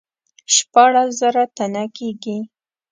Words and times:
شپاړس 0.55 1.09
زره 1.21 1.43
تنه 1.57 1.83
کیږي. 1.97 2.37